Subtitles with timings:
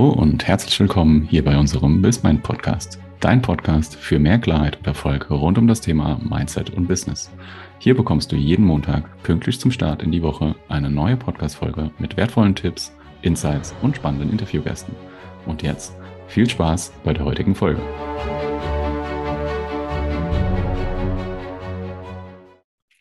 [0.00, 2.98] Hallo und herzlich willkommen hier bei unserem BizMind Podcast.
[3.20, 7.30] Dein Podcast für mehr Klarheit und Erfolg rund um das Thema Mindset und Business.
[7.80, 12.16] Hier bekommst du jeden Montag pünktlich zum Start in die Woche eine neue Podcast-Folge mit
[12.16, 14.96] wertvollen Tipps, Insights und spannenden Interviewgästen.
[15.44, 15.94] Und jetzt
[16.28, 17.82] viel Spaß bei der heutigen Folge.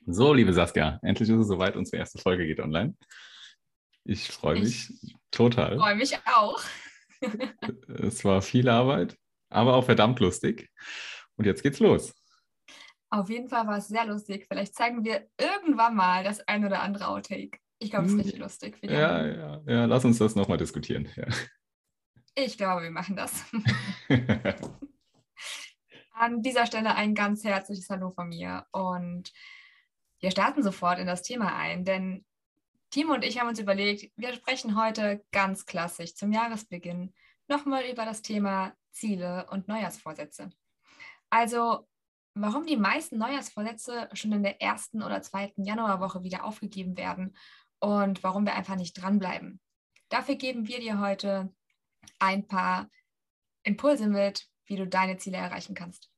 [0.06, 2.94] So, liebe Saskia, endlich ist es soweit, unsere erste Folge geht online.
[4.04, 5.76] Ich freue mich ich total.
[5.76, 6.62] Ich freue mich auch.
[7.88, 9.18] Es war viel Arbeit,
[9.50, 10.70] aber auch verdammt lustig.
[11.36, 12.14] Und jetzt geht's los.
[13.12, 14.46] Auf jeden Fall war es sehr lustig.
[14.48, 17.58] Vielleicht zeigen wir irgendwann mal das ein oder andere Outtake.
[17.80, 18.22] Ich glaube, es ist hm.
[18.22, 18.78] richtig lustig.
[18.82, 21.08] ja, ja, ja, lass uns das nochmal diskutieren.
[21.16, 21.26] Ja.
[22.36, 23.46] Ich glaube, wir machen das.
[26.12, 29.32] An dieser Stelle ein ganz herzliches Hallo von mir und
[30.20, 32.26] wir starten sofort in das Thema ein, denn
[32.92, 37.14] Timo und ich haben uns überlegt, wir sprechen heute ganz klassisch zum Jahresbeginn
[37.48, 40.50] nochmal über das Thema Ziele und Neujahrsvorsätze.
[41.30, 41.88] Also,
[42.34, 47.36] warum die meisten Neujahrsvorsätze schon in der ersten oder zweiten Januarwoche wieder aufgegeben werden
[47.80, 49.60] und warum wir einfach nicht dranbleiben.
[50.10, 51.54] Dafür geben wir dir heute
[52.18, 52.90] ein paar
[53.64, 56.10] Impulse mit, wie du deine Ziele erreichen kannst.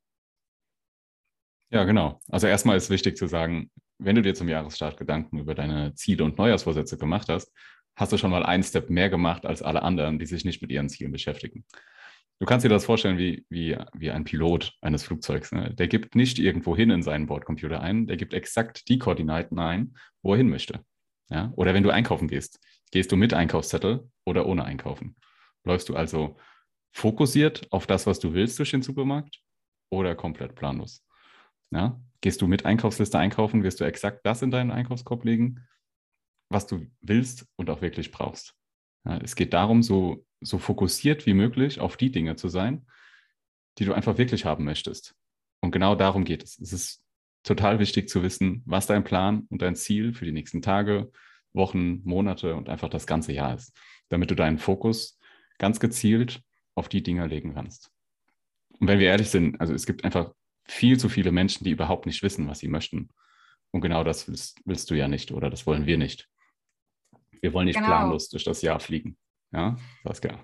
[1.69, 2.21] Ja, genau.
[2.29, 3.71] Also erstmal ist wichtig zu sagen,
[4.03, 7.53] wenn du dir zum Jahresstart Gedanken über deine Ziele und Neujahrsvorsätze gemacht hast,
[7.95, 10.71] hast du schon mal einen Step mehr gemacht als alle anderen, die sich nicht mit
[10.71, 11.65] ihren Zielen beschäftigen.
[12.39, 15.51] Du kannst dir das vorstellen wie, wie, wie ein Pilot eines Flugzeugs.
[15.51, 15.75] Ne?
[15.75, 19.95] Der gibt nicht irgendwo hin in seinen Bordcomputer ein, der gibt exakt die Koordinaten ein,
[20.23, 20.83] wo er hin möchte.
[21.29, 21.53] Ja?
[21.55, 22.59] Oder wenn du einkaufen gehst,
[22.91, 25.15] gehst du mit Einkaufszettel oder ohne Einkaufen?
[25.63, 26.37] Läufst du also
[26.91, 29.39] fokussiert auf das, was du willst durch den Supermarkt
[29.91, 31.05] oder komplett planlos?
[31.71, 31.99] Ja?
[32.21, 35.67] Gehst du mit Einkaufsliste einkaufen, wirst du exakt das in deinen Einkaufskorb legen,
[36.49, 38.55] was du willst und auch wirklich brauchst.
[39.05, 42.85] Ja, es geht darum, so, so fokussiert wie möglich auf die Dinge zu sein,
[43.77, 45.15] die du einfach wirklich haben möchtest.
[45.61, 46.59] Und genau darum geht es.
[46.59, 47.03] Es ist
[47.43, 51.11] total wichtig zu wissen, was dein Plan und dein Ziel für die nächsten Tage,
[51.53, 53.75] Wochen, Monate und einfach das ganze Jahr ist,
[54.09, 55.19] damit du deinen Fokus
[55.57, 56.41] ganz gezielt
[56.75, 57.91] auf die Dinge legen kannst.
[58.79, 60.33] Und wenn wir ehrlich sind, also es gibt einfach
[60.71, 63.09] viel zu viele Menschen, die überhaupt nicht wissen, was sie möchten.
[63.71, 66.27] Und genau das willst, willst du ja nicht oder das wollen wir nicht.
[67.41, 67.87] Wir wollen nicht genau.
[67.87, 69.17] planlos durch das Jahr fliegen.
[69.51, 70.39] Ja, Saskia.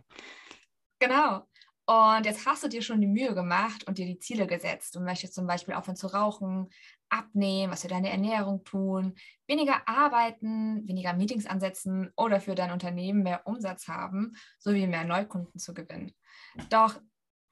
[1.00, 1.48] Genau.
[1.86, 4.96] Und jetzt hast du dir schon die Mühe gemacht und dir die Ziele gesetzt.
[4.96, 6.70] Du möchtest zum Beispiel aufhören zu rauchen,
[7.09, 9.16] abnehmen, was für deine Ernährung tun,
[9.48, 15.58] weniger arbeiten, weniger Meetings ansetzen oder für dein Unternehmen mehr Umsatz haben, sowie mehr Neukunden
[15.59, 16.14] zu gewinnen.
[16.70, 17.00] Doch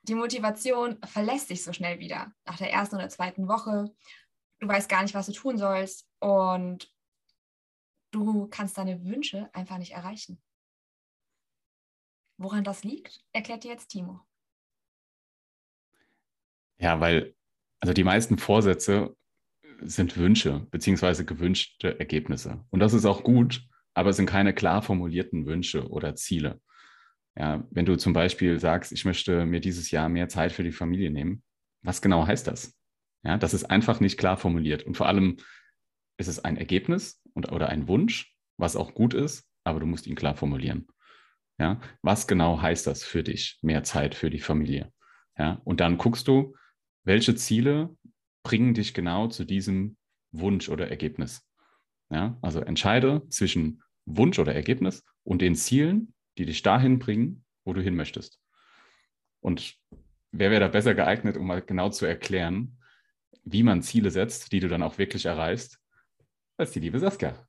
[0.07, 3.93] die Motivation verlässt dich so schnell wieder nach der ersten oder zweiten Woche.
[4.59, 6.91] Du weißt gar nicht, was du tun sollst und
[8.11, 10.41] du kannst deine Wünsche einfach nicht erreichen.
[12.38, 14.21] Woran das liegt, erklärt dir jetzt Timo.
[16.77, 17.35] Ja, weil
[17.79, 19.15] also die meisten Vorsätze
[19.81, 22.65] sind Wünsche beziehungsweise gewünschte Ergebnisse.
[22.69, 26.61] Und das ist auch gut, aber es sind keine klar formulierten Wünsche oder Ziele.
[27.38, 30.72] Ja, wenn du zum Beispiel sagst, ich möchte mir dieses Jahr mehr Zeit für die
[30.72, 31.44] Familie nehmen,
[31.81, 32.73] was genau heißt das?
[33.23, 34.84] Ja, das ist einfach nicht klar formuliert.
[34.84, 35.38] Und vor allem
[36.18, 40.07] ist es ein Ergebnis und, oder ein Wunsch, was auch gut ist, aber du musst
[40.07, 40.88] ihn klar formulieren.
[41.57, 44.91] Ja, was genau heißt das für dich, mehr Zeit für die Familie?
[45.38, 46.56] Ja, und dann guckst du,
[47.03, 47.95] welche Ziele
[48.44, 49.97] bringen dich genau zu diesem
[50.31, 51.47] Wunsch oder Ergebnis.
[52.09, 57.73] Ja, also entscheide zwischen Wunsch oder Ergebnis und den Zielen, die dich dahin bringen, wo
[57.73, 58.40] du hin möchtest.
[59.40, 59.78] Und
[60.31, 62.78] wer wäre da besser geeignet, um mal genau zu erklären,
[63.44, 65.79] wie man Ziele setzt, die du dann auch wirklich erreichst,
[66.57, 67.47] als die liebe Saskia.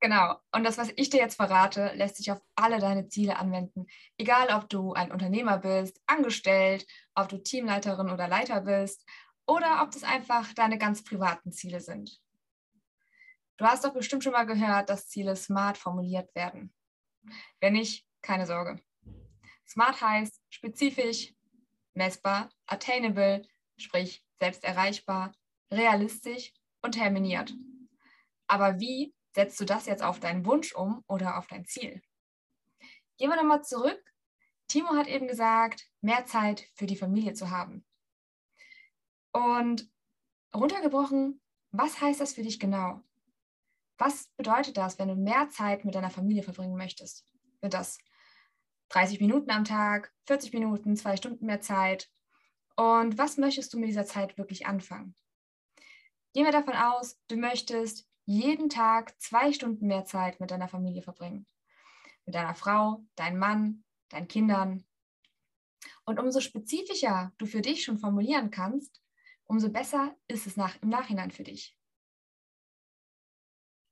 [0.00, 0.36] Genau.
[0.52, 3.86] Und das, was ich dir jetzt verrate, lässt sich auf alle deine Ziele anwenden.
[4.16, 9.06] Egal, ob du ein Unternehmer bist, angestellt, ob du Teamleiterin oder Leiter bist
[9.46, 12.18] oder ob das einfach deine ganz privaten Ziele sind.
[13.58, 16.72] Du hast doch bestimmt schon mal gehört, dass Ziele smart formuliert werden.
[17.60, 18.82] Wenn nicht, keine Sorge.
[19.66, 21.34] Smart heißt spezifisch,
[21.94, 23.46] messbar, attainable,
[23.76, 25.32] sprich selbst erreichbar,
[25.70, 26.52] realistisch
[26.82, 27.54] und terminiert.
[28.46, 32.02] Aber wie setzt du das jetzt auf deinen Wunsch um oder auf dein Ziel?
[33.16, 34.02] Gehen wir nochmal zurück.
[34.66, 37.84] Timo hat eben gesagt, mehr Zeit für die Familie zu haben.
[39.32, 39.88] Und
[40.54, 41.40] runtergebrochen,
[41.70, 43.02] was heißt das für dich genau?
[43.98, 47.26] Was bedeutet das, wenn du mehr Zeit mit deiner Familie verbringen möchtest?
[47.60, 47.98] Sind das
[48.90, 52.10] 30 Minuten am Tag, 40 Minuten, zwei Stunden mehr Zeit?
[52.76, 55.14] Und was möchtest du mit dieser Zeit wirklich anfangen?
[56.32, 61.02] Gehen wir davon aus, du möchtest jeden Tag zwei Stunden mehr Zeit mit deiner Familie
[61.02, 61.46] verbringen.
[62.26, 64.84] Mit deiner Frau, deinem Mann, deinen Kindern.
[66.04, 69.02] Und umso spezifischer du für dich schon formulieren kannst,
[69.46, 71.76] umso besser ist es nach, im Nachhinein für dich.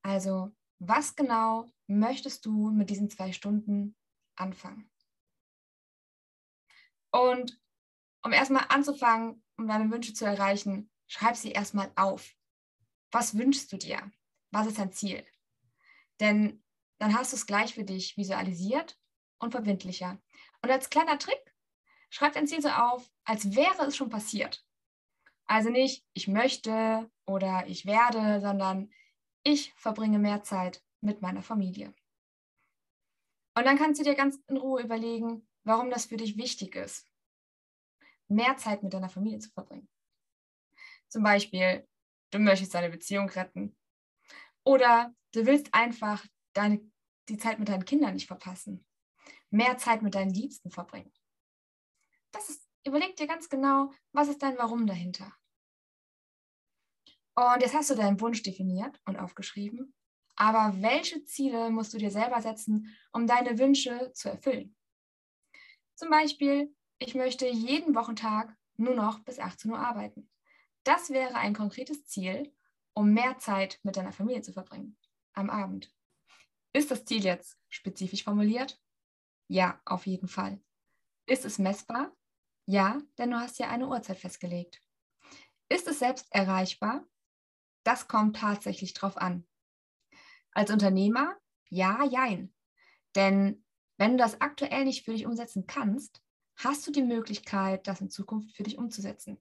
[0.03, 3.97] Also, was genau möchtest du mit diesen zwei Stunden
[4.39, 4.91] anfangen?
[7.11, 7.61] Und
[8.23, 12.35] um erstmal anzufangen, um deine Wünsche zu erreichen, schreib sie erstmal auf.
[13.11, 14.11] Was wünschst du dir?
[14.51, 15.25] Was ist dein Ziel?
[16.21, 16.63] Denn
[16.99, 18.99] dann hast du es gleich für dich visualisiert
[19.39, 20.21] und verbindlicher.
[20.63, 21.55] Und als kleiner Trick,
[22.11, 24.65] schreib dein Ziel so auf, als wäre es schon passiert.
[25.47, 28.91] Also nicht, ich möchte oder ich werde, sondern
[29.43, 31.95] ich verbringe mehr Zeit mit meiner Familie.
[33.59, 37.11] Und dann kannst du dir ganz in Ruhe überlegen, warum das für dich wichtig ist,
[38.29, 39.89] mehr Zeit mit deiner Familie zu verbringen.
[41.09, 41.85] Zum Beispiel,
[42.31, 43.77] du möchtest deine Beziehung retten.
[44.63, 46.89] Oder du willst einfach deine,
[47.29, 48.87] die Zeit mit deinen Kindern nicht verpassen.
[49.51, 51.13] Mehr Zeit mit deinen Liebsten verbringen.
[52.31, 55.35] Das ist, überleg dir ganz genau, was ist dein Warum dahinter.
[57.35, 59.97] Und jetzt hast du deinen Wunsch definiert und aufgeschrieben.
[60.41, 64.77] Aber welche Ziele musst du dir selber setzen, um deine Wünsche zu erfüllen?
[65.97, 70.31] Zum Beispiel, ich möchte jeden Wochentag nur noch bis 18 Uhr arbeiten.
[70.85, 72.55] Das wäre ein konkretes Ziel,
[72.95, 74.97] um mehr Zeit mit deiner Familie zu verbringen
[75.33, 75.93] am Abend.
[76.73, 78.81] Ist das Ziel jetzt spezifisch formuliert?
[79.49, 80.61] Ja, auf jeden Fall.
[81.27, 82.17] Ist es messbar?
[82.67, 84.83] Ja, denn du hast ja eine Uhrzeit festgelegt.
[85.69, 87.05] Ist es selbst erreichbar?
[87.83, 89.49] Das kommt tatsächlich drauf an.
[90.59, 91.37] Als Unternehmer?
[91.71, 92.53] Ja, jein.
[93.15, 93.65] Denn
[93.97, 96.21] wenn du das aktuell nicht für dich umsetzen kannst,
[96.57, 99.41] hast du die Möglichkeit, das in Zukunft für dich umzusetzen.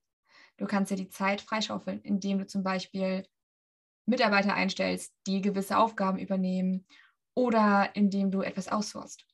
[0.57, 3.27] Du kannst dir die Zeit freischaufeln, indem du zum Beispiel
[4.05, 6.85] Mitarbeiter einstellst, die gewisse Aufgaben übernehmen
[7.33, 9.25] oder indem du etwas aussourst.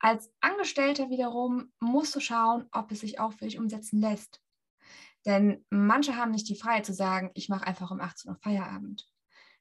[0.00, 4.42] Als Angestellter wiederum musst du schauen, ob es sich auch für dich umsetzen lässt.
[5.24, 9.08] Denn manche haben nicht die Freiheit zu sagen, ich mache einfach um 18 Uhr Feierabend.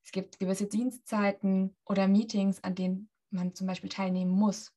[0.07, 4.73] Es gibt gewisse Dienstzeiten oder Meetings, an denen man zum Beispiel teilnehmen muss.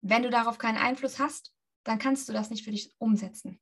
[0.00, 1.54] Wenn du darauf keinen Einfluss hast,
[1.84, 3.60] dann kannst du das nicht für dich umsetzen.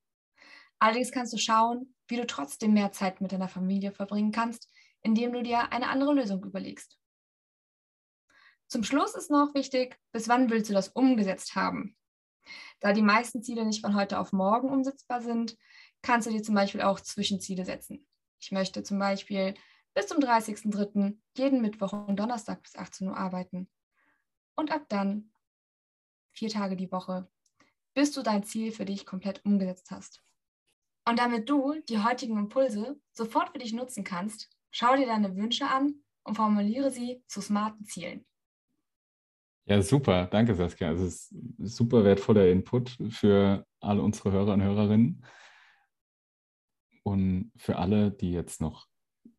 [0.79, 4.71] Allerdings kannst du schauen, wie du trotzdem mehr Zeit mit deiner Familie verbringen kannst,
[5.03, 6.99] indem du dir eine andere Lösung überlegst.
[8.69, 11.95] Zum Schluss ist noch wichtig, bis wann willst du das umgesetzt haben?
[12.81, 15.59] Da die meisten Ziele nicht von heute auf morgen umsetzbar sind,
[16.01, 18.07] kannst du dir zum Beispiel auch Zwischenziele setzen.
[18.45, 19.55] Ich möchte zum Beispiel
[19.95, 21.17] bis zum 30.03.
[21.35, 23.71] jeden Mittwoch und Donnerstag bis 18 Uhr arbeiten.
[24.55, 25.33] Und ab dann
[26.33, 27.27] vier Tage die Woche,
[27.95, 30.23] bis du dein Ziel für dich komplett umgesetzt hast.
[31.09, 35.67] Und damit du die heutigen Impulse sofort für dich nutzen kannst, schau dir deine Wünsche
[35.67, 38.27] an und formuliere sie zu smarten Zielen.
[39.65, 40.27] Ja, super.
[40.27, 40.93] Danke, Saskia.
[40.93, 45.25] Es ist super wertvoller Input für alle unsere Hörer und Hörerinnen.
[47.05, 48.89] Und für alle, die jetzt noch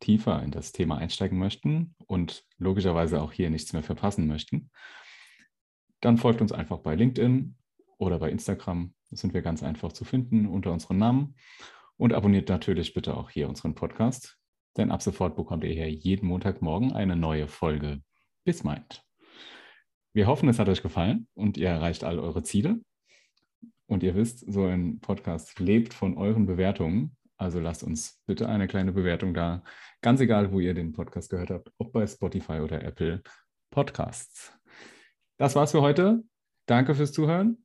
[0.00, 4.70] tiefer in das Thema einsteigen möchten und logischerweise auch hier nichts mehr verpassen möchten,
[6.00, 7.56] dann folgt uns einfach bei LinkedIn
[7.98, 8.94] oder bei Instagram.
[9.10, 11.34] Da sind wir ganz einfach zu finden unter unserem Namen.
[11.96, 14.38] Und abonniert natürlich bitte auch hier unseren Podcast,
[14.76, 18.02] denn ab sofort bekommt ihr hier jeden Montagmorgen eine neue Folge
[18.44, 19.02] Bis meint.
[20.12, 22.80] Wir hoffen, es hat euch gefallen und ihr erreicht all eure Ziele.
[23.86, 27.16] Und ihr wisst, so ein Podcast lebt von euren Bewertungen.
[27.36, 29.62] Also lasst uns bitte eine kleine Bewertung da.
[30.00, 33.22] Ganz egal, wo ihr den Podcast gehört habt, ob bei Spotify oder Apple
[33.70, 34.52] Podcasts.
[35.36, 36.22] Das war's für heute.
[36.66, 37.64] Danke fürs Zuhören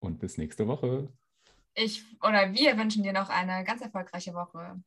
[0.00, 1.12] und bis nächste Woche.
[1.74, 4.82] Ich oder wir wünschen dir noch eine ganz erfolgreiche Woche.